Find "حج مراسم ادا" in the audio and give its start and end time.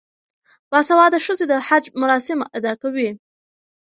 1.67-2.73